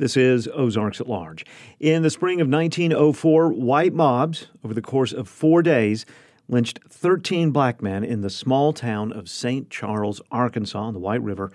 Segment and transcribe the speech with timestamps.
[0.00, 1.44] This is Ozarks at Large.
[1.78, 6.06] In the spring of 1904, white mobs, over the course of four days,
[6.48, 9.68] lynched 13 black men in the small town of St.
[9.68, 11.52] Charles, Arkansas, on the White River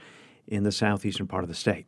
[0.47, 1.88] in the southeastern part of the state.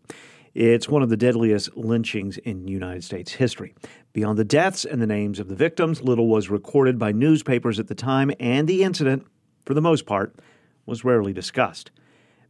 [0.56, 3.76] It's one of the deadliest lynchings in United States history.
[4.14, 7.88] Beyond the deaths and the names of the victims, little was recorded by newspapers at
[7.88, 9.28] the time, and the incident,
[9.64, 10.36] for the most part,
[10.88, 11.92] was rarely discussed.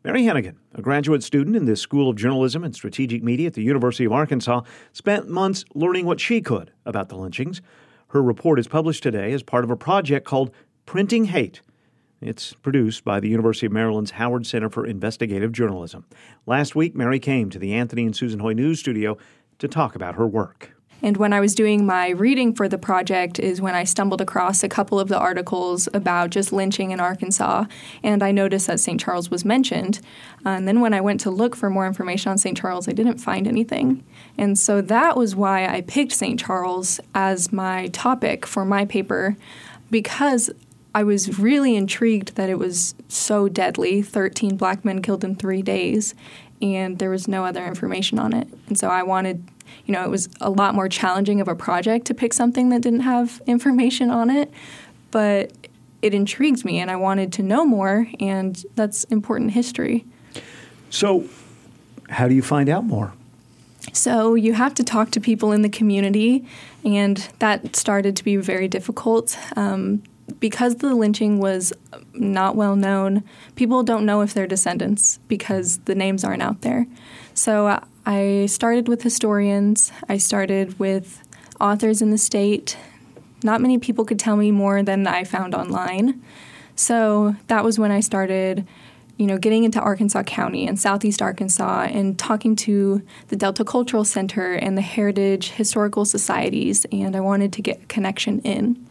[0.04, 3.64] Mary Hennigan, a graduate student in the School of Journalism and Strategic Media at the
[3.64, 4.62] University of Arkansas,
[4.94, 7.62] spent months learning what she could about the lynchings.
[8.10, 10.52] Her report is published today as part of a project called
[10.86, 11.62] Printing Hate.
[12.22, 16.06] It's produced by the University of Maryland's Howard Center for Investigative Journalism.
[16.46, 19.18] Last week, Mary came to the Anthony and Susan Hoy News Studio
[19.60, 20.77] to talk about her work.
[21.02, 24.64] And when I was doing my reading for the project, is when I stumbled across
[24.64, 27.66] a couple of the articles about just lynching in Arkansas,
[28.04, 29.00] and I noticed that St.
[29.00, 30.00] Charles was mentioned.
[30.46, 32.58] Uh, and then when I went to look for more information on St.
[32.58, 34.04] Charles, I didn't find anything.
[34.38, 36.40] And so that was why I picked St.
[36.40, 39.36] Charles as my topic for my paper,
[39.92, 40.50] because
[40.96, 45.62] I was really intrigued that it was so deadly 13 black men killed in three
[45.62, 46.16] days,
[46.60, 48.48] and there was no other information on it.
[48.68, 49.48] And so I wanted
[49.86, 52.82] you know, it was a lot more challenging of a project to pick something that
[52.82, 54.52] didn't have information on it,
[55.12, 55.52] but
[56.02, 60.06] it intrigued me and I wanted to know more, and that's important history.
[60.90, 61.26] So,
[62.10, 63.14] how do you find out more?
[63.94, 66.46] So, you have to talk to people in the community,
[66.86, 69.38] and that started to be very difficult.
[69.56, 70.04] Um,
[70.40, 71.74] because the lynching was
[72.14, 73.24] not well known,
[73.56, 76.86] people don't know if they're descendants because the names aren't out there.
[77.34, 81.22] So uh, I started with historians, I started with
[81.60, 82.78] authors in the state.
[83.44, 86.24] Not many people could tell me more than I found online.
[86.78, 88.66] So that was when I started,
[89.18, 94.06] you know, getting into Arkansas County and Southeast Arkansas and talking to the Delta Cultural
[94.06, 98.88] Center and the Heritage Historical Societies, and I wanted to get a connection in.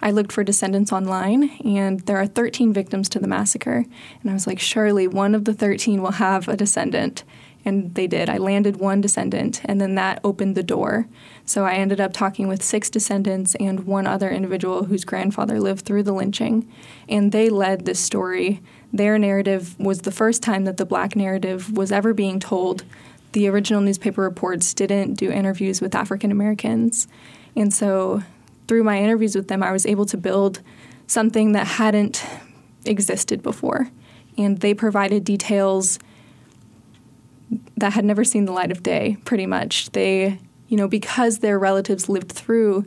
[0.00, 3.84] I looked for descendants online, and there are 13 victims to the massacre.
[4.22, 7.24] And I was like, surely one of the 13 will have a descendant.
[7.64, 8.28] And they did.
[8.28, 11.06] I landed one descendant, and then that opened the door.
[11.44, 15.84] So I ended up talking with six descendants and one other individual whose grandfather lived
[15.84, 16.68] through the lynching.
[17.08, 18.60] And they led this story.
[18.92, 22.84] Their narrative was the first time that the black narrative was ever being told.
[23.32, 27.06] The original newspaper reports didn't do interviews with African Americans.
[27.56, 28.22] And so
[28.66, 30.60] through my interviews with them, I was able to build
[31.06, 32.24] something that hadn't
[32.84, 33.88] existed before.
[34.36, 35.98] And they provided details
[37.76, 39.90] that had never seen the light of day, pretty much.
[39.90, 42.86] They, you know, because their relatives lived through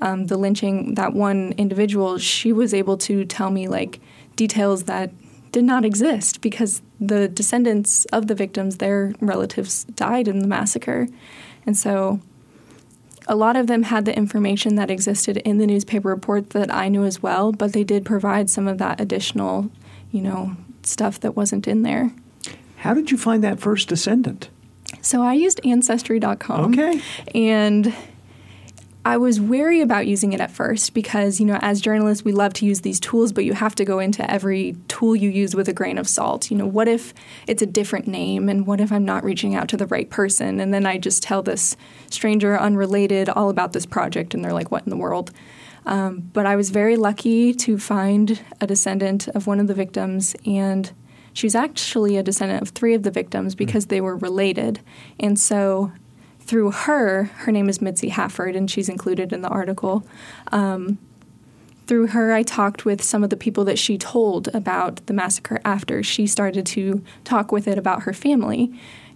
[0.00, 4.00] um, the lynching, that one individual, she was able to tell me like
[4.36, 5.10] details that
[5.52, 11.08] did not exist because the descendants of the victims, their relatives died in the massacre.
[11.66, 12.20] And so
[13.26, 16.88] a lot of them had the information that existed in the newspaper report that I
[16.88, 19.70] knew as well, but they did provide some of that additional,
[20.10, 22.12] you know, stuff that wasn't in there.
[22.80, 24.48] How did you find that first descendant?
[25.02, 26.72] So I used ancestry.com.
[26.72, 27.00] Okay.
[27.34, 27.94] And
[29.04, 32.54] I was wary about using it at first because, you know, as journalists, we love
[32.54, 35.68] to use these tools, but you have to go into every tool you use with
[35.68, 36.50] a grain of salt.
[36.50, 37.12] You know, what if
[37.46, 40.58] it's a different name and what if I'm not reaching out to the right person?
[40.58, 41.76] And then I just tell this
[42.08, 45.32] stranger, unrelated, all about this project, and they're like, what in the world?
[45.84, 50.34] Um, but I was very lucky to find a descendant of one of the victims
[50.46, 50.90] and
[51.32, 54.80] She's actually a descendant of three of the victims because they were related.
[55.18, 55.92] And so
[56.40, 60.04] through her, her name is Mitzi Hafford, and she's included in the article.
[60.50, 60.98] Um,
[61.86, 65.60] through her, I talked with some of the people that she told about the massacre
[65.64, 68.72] after she started to talk with it about her family.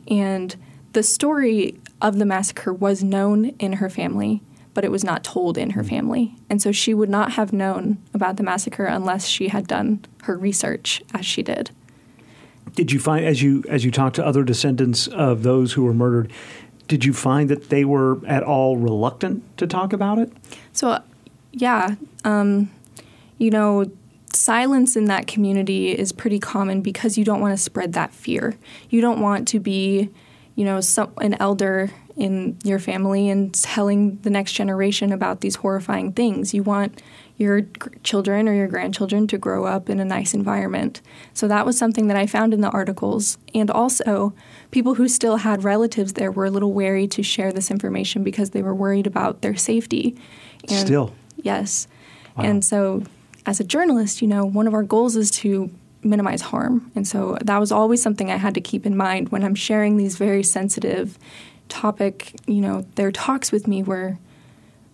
[0.08, 0.54] And
[0.92, 4.42] the story of the massacre was known in her family,
[4.74, 6.36] but it was not told in her family.
[6.50, 10.36] And so she would not have known about the massacre unless she had done her
[10.36, 11.70] research as she did.
[12.74, 15.94] Did you find as you as you talked to other descendants of those who were
[15.94, 16.32] murdered,
[16.88, 20.32] did you find that they were at all reluctant to talk about it?
[20.72, 21.00] So,
[21.52, 21.94] yeah,
[22.24, 22.70] um,
[23.38, 23.90] you know,
[24.32, 28.56] silence in that community is pretty common because you don't want to spread that fear.
[28.90, 30.10] You don't want to be,
[30.56, 35.56] you know, some, an elder in your family and telling the next generation about these
[35.56, 36.54] horrifying things.
[36.54, 37.02] You want
[37.36, 37.62] your
[38.04, 41.00] children or your grandchildren to grow up in a nice environment.
[41.32, 43.38] So that was something that I found in the articles.
[43.52, 44.32] And also,
[44.70, 48.50] people who still had relatives there were a little wary to share this information because
[48.50, 50.16] they were worried about their safety.
[50.68, 51.12] And still?
[51.36, 51.88] Yes.
[52.36, 52.44] Wow.
[52.44, 53.02] And so,
[53.46, 55.70] as a journalist, you know, one of our goals is to
[56.04, 56.90] minimize harm.
[56.94, 59.96] And so that was always something I had to keep in mind when I'm sharing
[59.96, 61.18] these very sensitive
[61.68, 64.18] topic, you know, their talks with me were,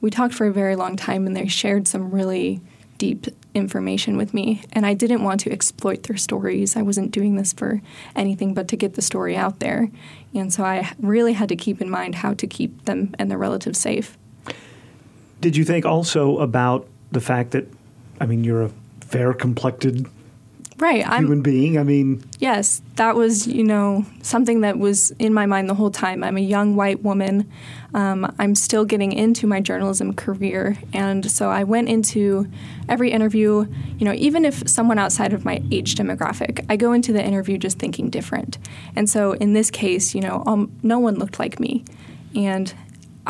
[0.00, 2.60] we talked for a very long time and they shared some really
[2.98, 4.62] deep information with me.
[4.72, 6.76] And I didn't want to exploit their stories.
[6.76, 7.80] I wasn't doing this for
[8.14, 9.90] anything but to get the story out there.
[10.34, 13.38] And so I really had to keep in mind how to keep them and their
[13.38, 14.16] relatives safe.
[15.40, 17.66] Did you think also about the fact that,
[18.20, 18.70] I mean, you're a
[19.00, 20.06] fair complected
[20.80, 25.32] right human I'm, being i mean yes that was you know something that was in
[25.32, 26.22] my mind the whole time.
[26.22, 27.50] I'm a young white woman.
[27.92, 32.48] Um, i'm still getting into my journalism career and so i went into
[32.88, 33.66] every interview
[33.98, 37.58] you know even if someone outside of my age demographic i go into the interview
[37.58, 38.58] just thinking different.
[38.94, 41.84] And so in this case you know um, no one looked like me.
[42.34, 42.72] And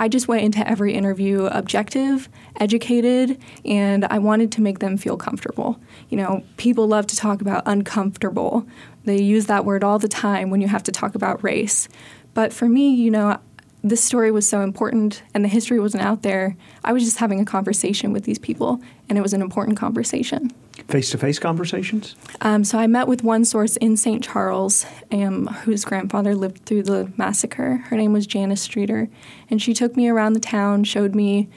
[0.00, 5.18] I just went into every interview objective, educated, and I wanted to make them feel
[5.18, 5.78] comfortable.
[6.08, 8.66] You know, people love to talk about uncomfortable.
[9.04, 11.86] They use that word all the time when you have to talk about race.
[12.32, 13.38] But for me, you know,
[13.82, 16.56] this story was so important and the history wasn't out there.
[16.84, 20.52] I was just having a conversation with these people, and it was an important conversation.
[20.88, 22.14] Face to face conversations?
[22.40, 24.22] Um, so I met with one source in St.
[24.22, 27.76] Charles, um, whose grandfather lived through the massacre.
[27.88, 29.08] Her name was Janice Streeter,
[29.50, 31.48] and she took me around the town, showed me,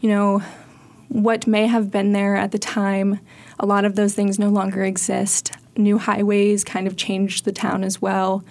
[0.00, 0.42] you know,
[1.08, 3.20] what may have been there at the time.
[3.58, 5.52] A lot of those things no longer exist.
[5.76, 8.44] New highways kind of changed the town as well.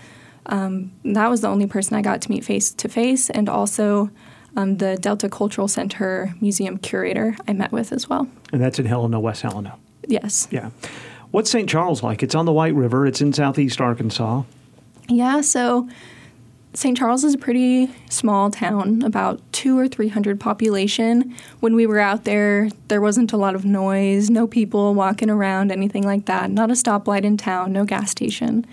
[0.47, 4.09] Um, that was the only person I got to meet face to face, and also
[4.55, 8.27] um, the Delta Cultural Center museum curator I met with as well.
[8.51, 9.77] And that's in Helena, West Helena.
[10.07, 10.47] Yes.
[10.51, 10.69] Yeah.
[11.31, 11.67] What's St.
[11.67, 12.21] Charles like?
[12.21, 13.07] It's on the White River.
[13.07, 14.43] It's in southeast Arkansas.
[15.07, 15.41] Yeah.
[15.41, 15.89] So
[16.75, 16.97] St.
[16.97, 21.35] Charles is a pretty small town, about two or three hundred population.
[21.59, 25.71] When we were out there, there wasn't a lot of noise, no people walking around,
[25.71, 26.49] anything like that.
[26.49, 28.65] Not a stoplight in town, no gas station.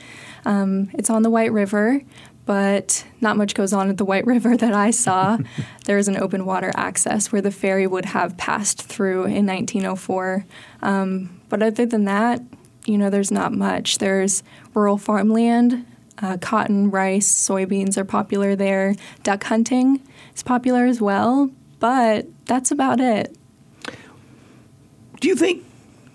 [0.44, 2.02] Um, it's on the White River,
[2.46, 5.38] but not much goes on at the White River that I saw.
[5.84, 10.44] there is an open water access where the ferry would have passed through in 1904.
[10.82, 12.42] Um, but other than that,
[12.86, 13.98] you know, there's not much.
[13.98, 14.42] There's
[14.74, 15.86] rural farmland.
[16.22, 18.94] Uh, cotton, rice, soybeans are popular there.
[19.22, 20.02] Duck hunting
[20.34, 23.34] is popular as well, but that's about it.
[25.20, 25.64] Do you think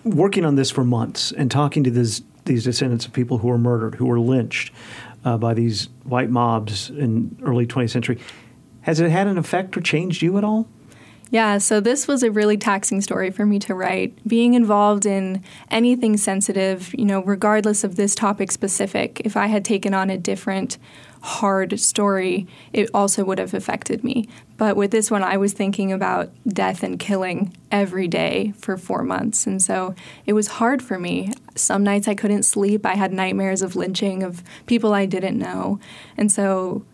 [0.04, 3.58] working on this for months and talking to this these descendants of people who were
[3.58, 4.72] murdered, who were lynched
[5.24, 8.20] uh, by these white mobs in early 20th century.
[8.82, 10.68] Has it had an effect or changed you at all?
[11.32, 14.16] Yeah, so this was a really taxing story for me to write.
[14.28, 19.66] Being involved in anything sensitive, you know, regardless of this topic specific, if I had
[19.66, 20.78] taken on a different
[21.22, 24.30] hard story, it also would have affected me.
[24.58, 29.02] But with this one, I was thinking about death and killing every day for four
[29.02, 29.48] months.
[29.48, 29.96] And so
[30.28, 31.32] it was hard for me.
[31.56, 32.86] Some nights I couldn't sleep.
[32.86, 35.80] I had nightmares of lynching, of people I didn't know.
[36.16, 36.86] And so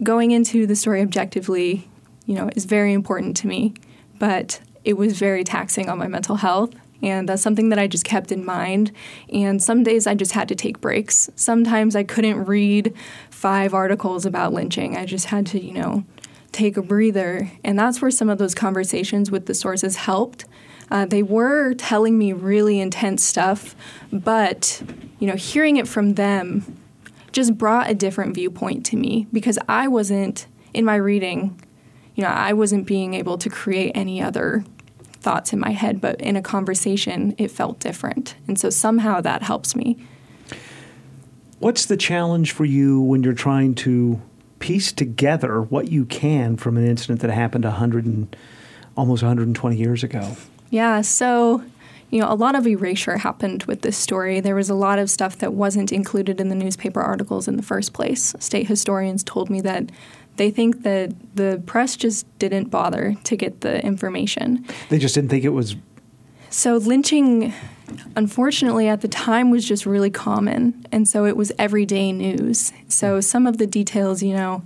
[0.00, 1.89] going into the story objectively,
[2.30, 3.74] you know, is very important to me.
[4.20, 6.70] But it was very taxing on my mental health.
[7.02, 8.92] And that's something that I just kept in mind.
[9.32, 11.28] And some days I just had to take breaks.
[11.34, 12.94] Sometimes I couldn't read
[13.30, 14.96] five articles about lynching.
[14.96, 16.04] I just had to, you know,
[16.52, 17.50] take a breather.
[17.64, 20.44] And that's where some of those conversations with the sources helped.
[20.88, 23.74] Uh, they were telling me really intense stuff,
[24.12, 24.82] but,
[25.18, 26.78] you know, hearing it from them
[27.32, 31.60] just brought a different viewpoint to me because I wasn't, in my reading,
[32.20, 34.62] you know, I wasn't being able to create any other
[35.20, 38.34] thoughts in my head, but in a conversation, it felt different.
[38.46, 39.96] And so somehow that helps me.
[41.60, 44.20] What's the challenge for you when you're trying to
[44.58, 48.36] piece together what you can from an incident that happened 100 and
[48.98, 50.36] almost 120 years ago?
[50.68, 51.64] Yeah, so
[52.10, 54.40] you know, a lot of erasure happened with this story.
[54.40, 57.62] There was a lot of stuff that wasn't included in the newspaper articles in the
[57.62, 58.34] first place.
[58.40, 59.90] State historians told me that
[60.40, 64.64] they think that the press just didn't bother to get the information.
[64.88, 65.76] They just didn't think it was.
[66.48, 67.52] So, lynching,
[68.16, 70.86] unfortunately, at the time was just really common.
[70.90, 72.72] And so it was everyday news.
[72.88, 73.20] So, hmm.
[73.20, 74.62] some of the details, you know,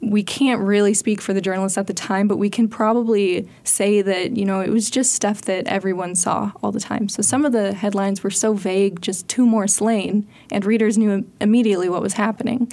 [0.00, 4.02] we can't really speak for the journalists at the time, but we can probably say
[4.02, 7.08] that, you know, it was just stuff that everyone saw all the time.
[7.08, 11.24] So some of the headlines were so vague, just two more slain, and readers knew
[11.40, 12.72] immediately what was happening.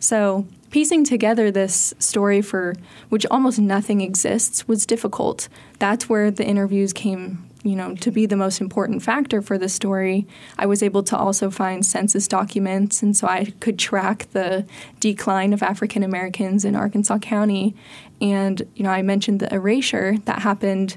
[0.00, 2.74] So piecing together this story for
[3.08, 5.48] which almost nothing exists was difficult.
[5.78, 9.68] That's where the interviews came, you know, to be the most important factor for the
[9.68, 10.26] story.
[10.58, 14.66] I was able to also find census documents, and so I could track the
[15.00, 17.74] decline of African Americans in Arkansas County.
[18.20, 20.96] And you know, I mentioned the erasure that happened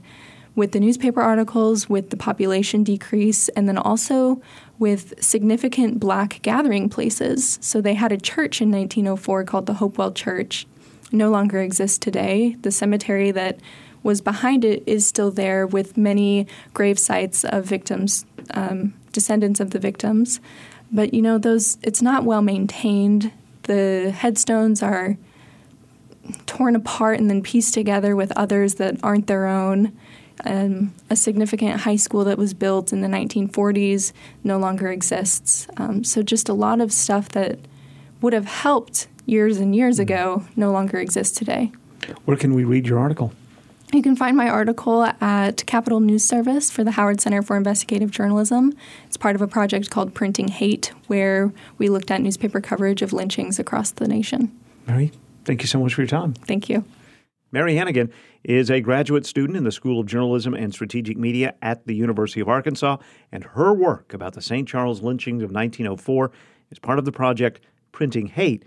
[0.56, 4.41] with the newspaper articles, with the population decrease, and then also
[4.77, 7.60] with significant black gathering places.
[7.62, 10.65] So they had a church in 1904 called the Hopewell Church.
[11.12, 12.56] No longer exists today.
[12.62, 13.60] The cemetery that
[14.03, 19.72] was behind it is still there with many grave sites of victims, um, descendants of
[19.72, 20.39] the victims.
[20.91, 23.32] But you know, those it's not well maintained.
[23.63, 25.18] The headstones are
[26.46, 29.98] torn apart and then pieced together with others that aren't their own.
[30.46, 35.67] Um, a significant high school that was built in the 1940s no longer exists.
[35.75, 37.60] Um, so, just a lot of stuff that
[38.22, 40.03] would have helped years and years mm-hmm.
[40.03, 41.72] ago no longer exists today.
[42.25, 43.34] Where can we read your article?
[43.91, 48.12] You can find my article at Capital News Service for the Howard Center for Investigative
[48.12, 48.75] Journalism.
[49.08, 53.13] It's part of a project called Printing Hate, where we looked at newspaper coverage of
[53.13, 54.55] lynchings across the nation.
[54.86, 55.12] Mary,
[55.43, 56.34] thank you so much for your time.
[56.34, 56.84] Thank you.
[57.51, 58.12] Mary Hennigan
[58.44, 62.39] is a graduate student in the School of Journalism and Strategic Media at the University
[62.39, 62.98] of Arkansas,
[63.32, 64.68] and her work about the St.
[64.68, 66.32] Charles lynchings of 1904
[66.72, 68.63] is part of the project Printing Hate.